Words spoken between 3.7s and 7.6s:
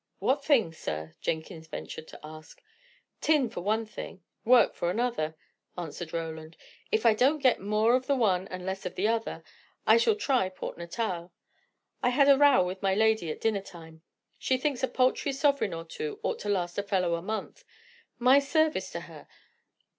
thing; work for another," answered Roland. "If I don't get